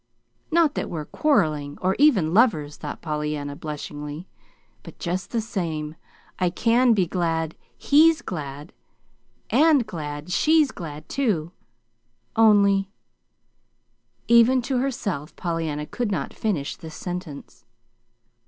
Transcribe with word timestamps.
"Not 0.49 0.73
that 0.73 0.89
we're 0.89 1.05
'quarrelling,' 1.05 1.77
or 1.79 1.95
even 1.99 2.33
'lovers,'" 2.33 2.75
thought 2.77 3.03
Pollyanna 3.03 3.55
blushingly; 3.55 4.27
"but 4.81 4.97
just 4.97 5.29
the 5.29 5.41
same 5.41 5.95
I 6.39 6.49
can 6.49 6.95
be 6.95 7.05
glad 7.05 7.53
HE'S 7.77 8.23
glad, 8.23 8.73
and 9.51 9.85
glad 9.85 10.31
SHE'S 10.31 10.71
glad, 10.71 11.07
too, 11.07 11.51
only" 12.35 12.89
Even 14.27 14.63
to 14.63 14.79
herself 14.79 15.35
Pollyanna 15.35 15.85
could 15.85 16.11
not 16.11 16.33
finish 16.33 16.75
this 16.75 16.95
sentence. 16.95 17.63